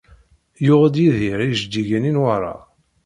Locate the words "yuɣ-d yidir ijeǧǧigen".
0.65-2.07